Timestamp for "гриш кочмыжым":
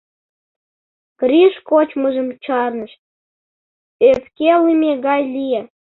1.19-2.27